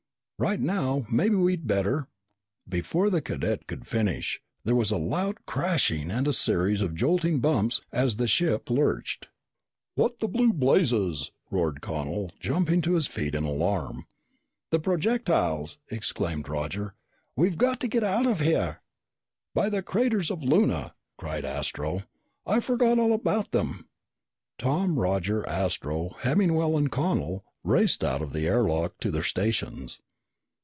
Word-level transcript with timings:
"Right 0.43 0.59
now, 0.59 1.05
maybe 1.11 1.35
we'd 1.35 1.67
better" 1.67 2.07
Before 2.67 3.11
the 3.11 3.21
cadet 3.21 3.67
could 3.67 3.85
finish, 3.85 4.41
there 4.63 4.73
was 4.73 4.89
a 4.89 4.97
loud 4.97 5.45
crashing 5.45 6.09
and 6.09 6.27
a 6.27 6.33
series 6.33 6.81
of 6.81 6.95
jolting 6.95 7.41
bumps 7.41 7.81
as 7.91 8.15
the 8.15 8.25
ship 8.27 8.71
lurched. 8.71 9.27
"What 9.93 10.17
the 10.19 10.27
blue 10.27 10.51
blazes!" 10.51 11.31
roared 11.51 11.81
Connel, 11.81 12.31
jumping 12.39 12.81
to 12.81 12.95
his 12.95 13.05
feet 13.05 13.35
in 13.35 13.43
alarm. 13.43 14.07
"The 14.71 14.79
projectiles!" 14.79 15.77
exclaimed 15.89 16.49
Roger. 16.49 16.95
"We've 17.35 17.55
got 17.59 17.79
to 17.81 17.87
get 17.87 18.03
out 18.03 18.25
of 18.25 18.39
here!" 18.39 18.81
"By 19.53 19.69
the 19.69 19.83
craters 19.83 20.31
of 20.31 20.43
Luna!" 20.43 20.95
cried 21.19 21.45
Astro. 21.45 22.01
"I 22.47 22.61
forgot 22.61 22.97
all 22.97 23.13
about 23.13 23.51
them!" 23.51 23.87
Tom, 24.57 24.97
Roger, 24.97 25.47
Astro, 25.47 26.15
Hemmingwell, 26.21 26.75
and 26.79 26.91
Connel 26.91 27.45
raced 27.63 28.03
out 28.03 28.23
of 28.23 28.33
the 28.33 28.47
air 28.47 28.63
lock 28.63 28.97
to 29.01 29.11
their 29.11 29.21
stations. 29.21 30.01